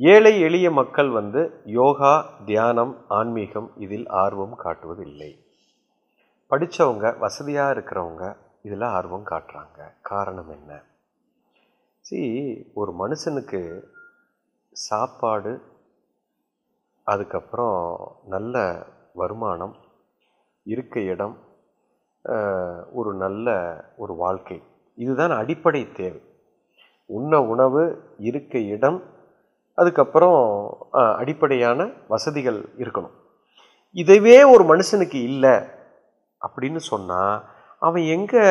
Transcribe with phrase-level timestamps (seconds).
[0.00, 5.30] ஏழை எளிய மக்கள் வந்து யோகா தியானம் ஆன்மீகம் இதில் ஆர்வம் காட்டுவதில்லை.
[6.50, 9.78] படித்தவங்க வசதியாக இருக்கிறவங்க இதில் ஆர்வம் காட்டுறாங்க.
[10.02, 10.82] காரணம் என்ன?
[12.00, 12.20] சி
[12.74, 13.82] ஒரு மனுஷனுக்கு
[14.72, 15.62] சாப்பாடு
[17.02, 19.76] அதுக்கப்புறம் நல்ல வருமானம்
[20.62, 21.36] இருக்க இடம்
[22.92, 23.48] ஒரு நல்ல
[23.96, 24.62] ஒரு வாழ்க்கை.
[24.94, 26.20] இதுதான் அடிப்படை தேவை.
[27.06, 27.84] உண்ண உணவு
[28.18, 29.16] இருக்க இடம்
[29.80, 30.38] அதுக்கப்புறம்
[31.20, 31.80] அடிப்படையான
[32.12, 33.14] வசதிகள் இருக்கணும்.
[33.96, 35.54] இதுவே ஒரு மனுஷனுக்கு இல்லை
[36.40, 37.36] அப்படின்னு சொன்னால்
[37.86, 38.44] அவன் எங்கே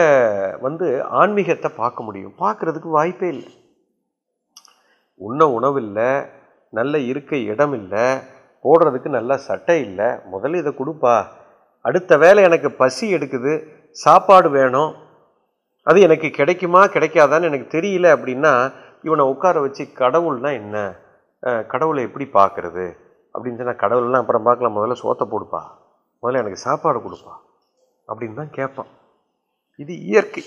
[0.66, 0.88] வந்து
[1.22, 2.36] ஆன்மீகத்தை பார்க்க முடியும்?
[2.44, 3.52] பார்க்குறதுக்கு வாய்ப்பே இல்லை.
[5.22, 6.10] உண்ண உணவு இல்லை
[6.74, 8.06] நல்ல இருக்க இடம் இல்லை
[8.66, 11.16] போடுறதுக்கு நல்ல சட்டை இல்லை முதல்ல இதை கொடுப்பா.
[11.86, 13.54] அடுத்த வேளை எனக்கு பசி எடுக்குது
[14.04, 14.94] சாப்பாடு வேணும்
[15.88, 18.54] அது எனக்கு கிடைக்குமா கிடைக்காதான்னு எனக்கு தெரியல அப்படின்னா
[19.08, 20.78] இவனை உட்கார வச்சு கடவுள்னா என்ன?
[21.42, 22.98] கடவுளை எப்படி பார்க்குறது?
[23.34, 25.62] அப்படின்னு சொன்னால் கடவுள்லாம் அப்புறம் பார்க்கலாம் முதல்ல சோத்தை போடுப்பா.
[26.24, 27.34] முதல்ல எனக்கு சாப்பாடு கொடுப்பா.
[28.08, 28.88] அப்படின்னு தான் கேட்பான்.
[29.76, 30.44] இது இயற்கை.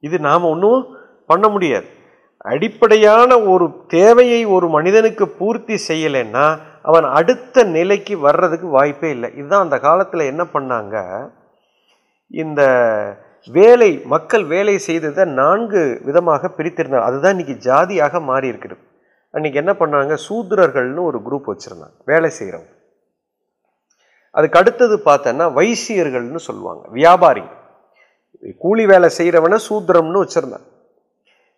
[0.00, 1.86] இது நாம் ஒன்றும் பண்ண முடியாது.
[2.38, 9.34] அடிப்படையான ஒரு தேவையை ஒரு மனிதனுக்கு பூர்த்தி செய்யலைன்னா அவன் அடுத்த நிலைக்கு வர்றதுக்கு வாய்ப்பே இல்லை.
[9.36, 11.28] இதுதான் அந்த காலத்தில் என்ன பண்ணாங்க?
[12.26, 12.62] இந்த
[13.46, 17.00] வேலை மக்கள் வேலை செய்ததை நான்கு விதமாக பிரித்திருந்தாங்க.
[17.00, 18.88] அதுதான் இன்னைக்கு ஜாதியாக மாறி இருக்கிறது
[19.30, 20.14] அன்னைக்கு என்ன பண்ணாங்க?
[20.28, 21.96] சூத்ரர்கள்னு ஒரு குரூப் வச்சுருந்தாங்க.
[22.04, 22.78] வேலை செய்கிறவங்க
[24.30, 26.82] அதுக்கு அடுத்தது பார்த்தோன்னா வைசியர்கள்னு சொல்லுவாங்க.
[26.88, 27.42] வியாபாரி.
[28.58, 30.66] கூலி வேலை செய்கிறவனை சூத்திரம்னு வச்சுருந்தாங்க.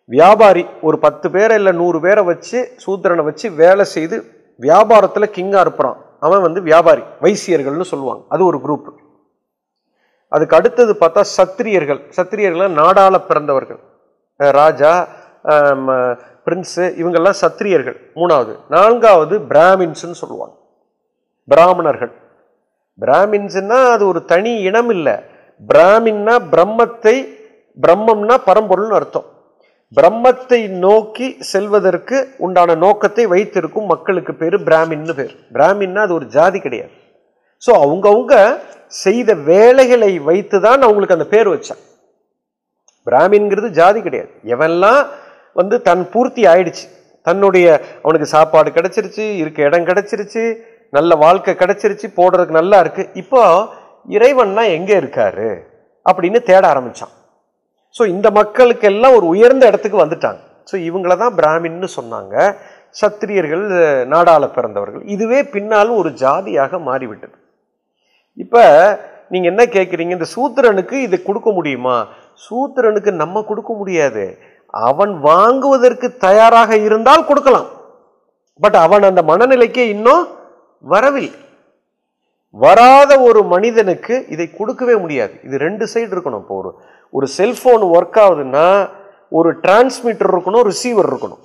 [0.05, 4.17] வியாபாரி ஒரு பத்து பேரை இல்லை நூறு பேரை வச்சு சூத்திரனை வச்சு வேலை செய்து
[4.59, 5.97] வியாபாரத்தில் கிங்காக இருப்பான்.
[6.19, 7.03] அவன் வந்து வியாபாரி.
[7.21, 8.23] வைசியர்கள்னு சொல்லுவாங்க.
[8.29, 8.91] அது ஒரு குரூப்
[10.27, 12.01] அதுக்கு அடுத்தது பார்த்தா சத்திரியர்கள்.
[12.17, 13.79] சத்திரியர்கள் நாடால பிறந்தவர்கள்.
[14.35, 15.07] ராஜா
[16.45, 17.97] பிரின்ஸு இவங்கெல்லாம் சத்திரியர்கள்.
[18.19, 18.53] மூணாவது.
[18.75, 20.55] நான்காவது பிராமின்ஸுன்னு சொல்லுவாங்க.
[21.47, 22.13] பிராமணர்கள்.
[22.99, 25.15] பிராமின்ஸ்னா அது ஒரு தனி இனம் இல்லை.
[25.69, 27.15] பிராமின்னா பிரம்மத்தை
[27.77, 29.27] பிரம்மம்னா பரம்பொருள்னு அர்த்தம்.
[29.97, 35.33] பிரம்மத்தை நோக்கி செல்வதற்கு உண்டான நோக்கத்தை வைத்திருக்கும் மக்களுக்கு பேர் பிராமின்னு பேர்.
[35.55, 36.93] பிராமின்னா அது ஒரு ஜாதி கிடையாது.
[37.65, 38.35] ஸோ அவங்கவுங்க
[39.03, 41.81] செய்த வேலைகளை வைத்து தான் அவங்களுக்கு அந்த பேர் வச்சான்
[43.07, 44.31] பிராமின்ங்கிறது ஜாதி கிடையாது.
[44.55, 45.01] எவெல்லாம்
[45.59, 46.85] வந்து தன் பூர்த்தி ஆயிடுச்சு.
[47.27, 47.67] தன்னுடைய
[48.03, 50.43] அவனுக்கு சாப்பாடு கிடச்சிருச்சு இருக்க இடம் கிடைச்சிருச்சு
[50.97, 53.43] நல்ல வாழ்க்கை கிடச்சிருச்சு போடுறதுக்கு நல்லா இருக்குது இப்போ
[54.15, 55.49] இறைவன்னா எங்கே இருக்காரு?
[56.05, 57.13] அப்படின்னு தேட ஆரம்பித்தான்
[57.97, 60.41] ஸோ இந்த மக்களுக்கெல்லாம் ஒரு உயர்ந்த இடத்துக்கு வந்துட்டாங்க.
[60.69, 62.35] ஸோ இவங்கள தான் பிராமின்னு சொன்னாங்க.
[63.01, 63.63] சத்திரியர்கள்
[64.13, 65.03] நாடாள பிறந்தவர்கள்.
[65.15, 67.35] இதுவே பின்னால் ஒரு ஜாதியாக மாறிவிட்டது.
[68.43, 68.63] இப்போ
[69.33, 71.97] நீங்கள் என்ன கேட்குறீங்க இந்த சூத்திரனுக்கு இதை கொடுக்க முடியுமா?
[72.45, 74.25] சூத்திரனுக்கு நம்ம கொடுக்க முடியாது.
[74.89, 77.69] அவன் வாங்குவதற்கு தயாராக இருந்தால் கொடுக்கலாம்.
[78.63, 80.23] பட் அவன் அந்த மனநிலைக்கே இன்னும்
[80.93, 81.31] வரவில்லை.
[82.55, 85.35] வராத ஒரு மனிதனுக்கு இதை கொடுக்கவே முடியாது.
[85.45, 86.43] இது ரெண்டு சைடு இருக்கணும்.
[86.43, 86.71] இப்போ ஒரு
[87.13, 88.67] ஒரு செல்ஃபோன் ஒர்க் ஆகுதுன்னா
[89.37, 91.41] ஒரு டிரான்ஸ்மிட்டர் இருக்கணும் ரிசீவர் இருக்கணும்.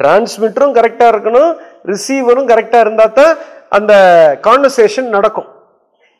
[0.00, 1.50] டிரான்ஸ்மிட்டரும் கரெக்டாக இருக்கணும்
[1.92, 3.32] ரிசீவரும் கரெக்டாக இருந்தால் தான்
[3.76, 3.92] அந்த
[4.46, 5.48] கான்வர்சேஷன் நடக்கும்.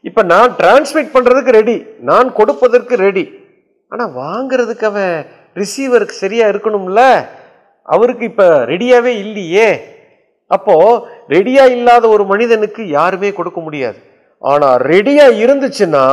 [0.09, 1.77] இப்போ நான் டிரான்ஸ்மிட் பண்ணுறதுக்கு ரெடி
[2.11, 3.25] நான் கொடுப்பதற்கு ரெடி
[3.93, 5.15] ஆனால் வாங்குறதுக்கு அவன்
[5.57, 7.03] ரிசீவருக்கு சரியாக இருக்கணும்ல?
[7.95, 9.69] அவருக்கு இப்போ ரெடியாகவே இல்லையே.
[10.47, 11.03] அப்போது
[11.35, 13.99] ரெடியாக இல்லாத ஒரு மனிதனுக்கு யாருமே கொடுக்க முடியாது.
[14.39, 16.05] ஆனால் ரெடியாக இருந்துச்சுன்னா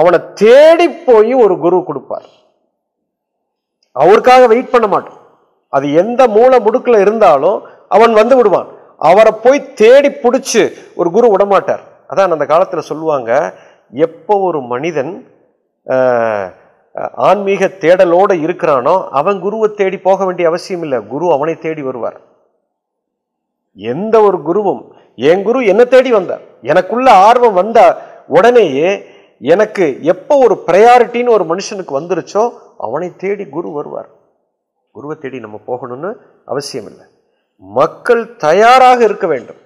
[0.00, 2.28] அவனை தேடி போய் ஒரு குரு கொடுப்பார்.
[3.92, 5.20] அவருக்காக வெயிட் பண்ண மாட்டான்.
[5.76, 7.58] அது எந்த மூளை முடுக்கில் இருந்தாலும்
[7.96, 8.68] அவன் வந்து விடுவான்.
[9.08, 10.62] அவரை போய் தேடி பிடிச்சி
[10.94, 11.82] ஒரு குரு விடமாட்டார்.
[12.10, 13.32] அதான் அந்த காலத்தில் சொல்லுவாங்க
[14.06, 15.12] எப்போ ஒரு மனிதன்
[17.14, 20.98] ஆன்மீக தேடலோடு இருக்கிறானோ அவன் குருவை தேடி போக வேண்டிய அவசியம் இல்லை.
[21.12, 22.18] குரு அவனை தேடி வருவார்.
[23.76, 24.82] எந்த ஒரு குருவும்
[25.30, 26.44] என் குரு என்ன தேடி வந்தார்.
[26.62, 27.78] எனக்குள்ள ஆர்வம் வந்த
[28.26, 28.90] உடனேயே
[29.54, 32.44] எனக்கு எப்போ ஒரு ப்ரையாரிட்டின்னு ஒரு மனுஷனுக்கு வந்துருச்சோ
[32.78, 34.08] அவனை தேடி குரு வருவார்.
[34.92, 36.10] குருவை தேடி நம்ம போகணும்னு
[36.44, 37.06] அவசியம் இல்லை.
[37.56, 39.60] மக்கள் தயாராக இருக்க வேண்டும்.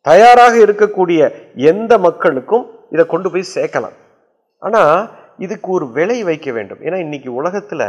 [0.00, 1.20] தயாராக இருக்கக்கூடிய
[1.54, 3.96] எந்த மக்களுக்கும் இதை கொண்டு போய் சேர்க்கலாம்.
[4.58, 5.10] ஆனால்
[5.44, 6.80] இதுக்கு ஒரு விலை வைக்க வேண்டும்.
[6.86, 7.86] ஏன்னா இன்னைக்கு உலகத்தில்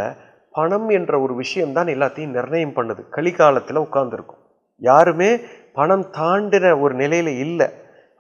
[0.58, 3.02] பணம் என்ற ஒரு விஷயம்தான் எல்லாத்தையும் நிர்ணயம் பண்ணுது.
[3.16, 4.42] கலிகாலத்தில் உட்காந்துருக்கும்
[4.90, 5.30] யாருமே
[5.78, 7.68] பணம் தாண்டின ஒரு நிலையில் இல்லை.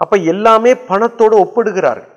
[0.01, 2.11] அப்போ எல்லாமே பணத்தோடு ஒப்பிடுகிறார்கள்.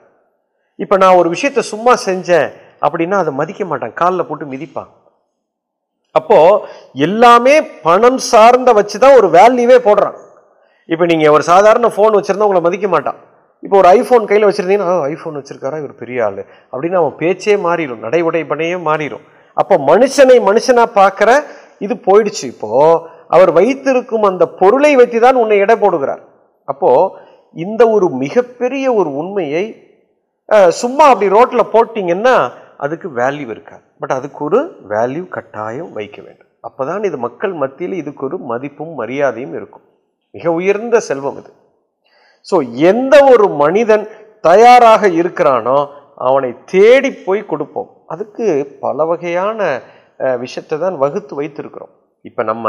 [0.85, 2.49] இப்போ நான் ஒரு விஷயத்த சும்மா செஞ்சேன்
[2.87, 3.95] அப்படின்னா அதை மதிக்க மாட்டான்.
[4.01, 4.91] காலில் போட்டு மிதிப்பான்.
[6.19, 6.61] அப்போது
[7.07, 7.55] எல்லாமே
[7.87, 10.17] பணம் சார்ந்த வச்சு தான் ஒரு வேல்யூவே போடுறான்.
[10.93, 13.19] இப்போ நீங்கள் ஒரு சாதாரண ஃபோன் வச்சுருந்தா உங்களை மதிக்க மாட்டான்.
[13.67, 15.77] இப்போ ஒரு ஐஃபோன் கையில் வச்சிருந்தீங்கன்னா ஐஃபோன் வச்சுருக்காரா?
[15.83, 16.43] இவர் பெரிய ஆளு.
[16.73, 19.25] அப்படின்னு அவன் பேச்சே மாறிடும் நடை உடைப்பனையே மாறிடும்.
[19.61, 21.31] அப்போ மனுஷனை மனுஷனாக பார்க்குற
[21.85, 22.45] இது போயிடுச்சு.
[22.53, 23.01] இப்போது
[23.35, 26.23] அவர் வைத்திருக்கும் அந்த பொருளை வைத்து தான் உன்னை எடை போடுகிறார்.
[26.73, 27.11] அப்போது
[27.65, 29.65] இந்த ஒரு மிகப்பெரிய ஒரு உண்மையை
[30.83, 32.37] சும்மா அப்படி ரோட்டில் போட்டிங்கன்னா
[32.85, 33.85] அதுக்கு வேல்யூ இருக்காது.
[34.01, 34.61] பட் அதுக்கு ஒரு
[34.95, 36.51] வேல்யூ கட்டாயம் வைக்க வேண்டும்.
[36.69, 39.87] அப்பதான் இது மக்கள் மத்தியில் இதுக்கு ஒரு மதிப்பும் மரியாதையும் இருக்கும்.
[40.35, 41.51] மிக உயர்ந்த செல்வம் இது.
[42.49, 42.57] ஸோ
[42.91, 44.05] எந்த ஒரு மனிதன்
[44.49, 45.79] தயாராக இருக்கிறானோ
[46.27, 47.89] அவனை தேடி போய் கொடுப்போம்.
[48.13, 48.47] அதுக்கு
[48.85, 49.61] பல வகையான
[50.43, 51.95] விஷயத்தை தான் வகுத்து வைத்திருக்கிறோம்.
[52.29, 52.67] இப்போ நம்ம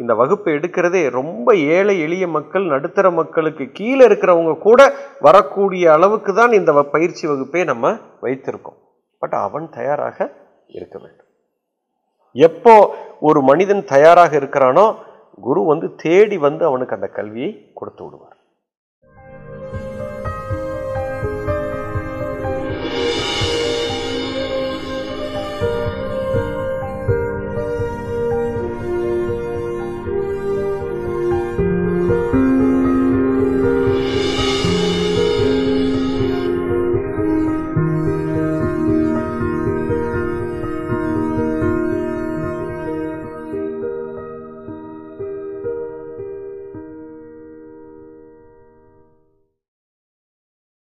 [0.00, 4.80] இந்த வகுப்பை எடுக்கிறதே ரொம்ப ஏழை எளிய மக்கள் நடுத்தர மக்களுக்கு கீழே இருக்கிறவங்க கூட
[5.26, 7.94] வரக்கூடிய அளவுக்கு தான் இந்த பயிற்சி வகுப்பை நம்ம
[8.24, 8.78] வைத்திருக்கோம்.
[9.22, 10.18] பட் அவன் தயாராக
[10.78, 11.28] இருக்க வேண்டும்.
[12.36, 12.74] எப்போ
[13.28, 14.86] ஒரு மனிதன் தயாராக இருக்கிறானோ
[15.46, 18.36] குரு வந்து தேடி வந்து அவனுக்கு அந்த கல்வியை கொடுத்து விடுவார்.